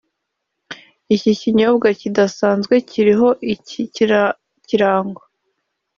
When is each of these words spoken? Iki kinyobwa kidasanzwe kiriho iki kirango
Iki 1.15 1.31
kinyobwa 1.39 1.87
kidasanzwe 1.99 2.73
kiriho 2.89 3.29
iki 3.53 3.81
kirango 4.71 5.21